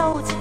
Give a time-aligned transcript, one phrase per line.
[0.00, 0.39] 收集。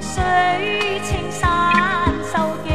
[0.00, 0.22] 水
[1.04, 1.44] 清山
[2.32, 2.70] 秀景，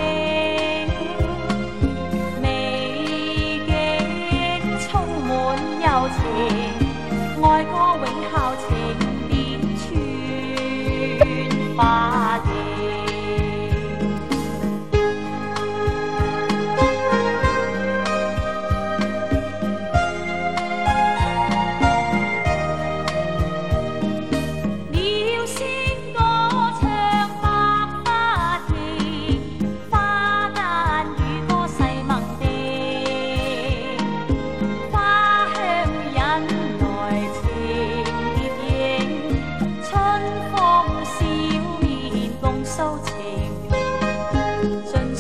[2.41, 3.69] 美景
[4.87, 5.29] 充满
[5.81, 6.21] 友情，
[7.43, 8.33] 爱歌永效
[8.67, 8.84] 传。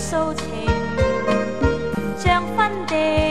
[0.05, 0.69] 诉情，
[2.15, 3.24] 像分地。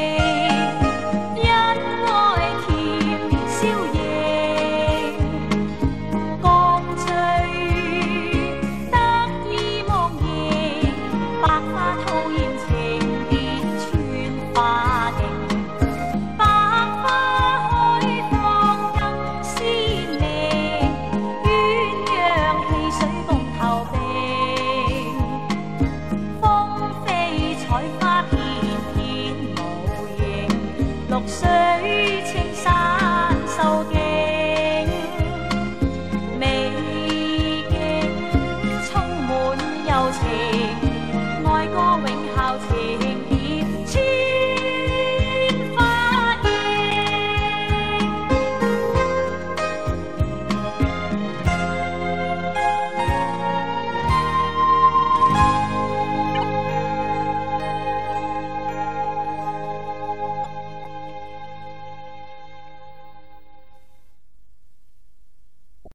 [31.27, 31.53] so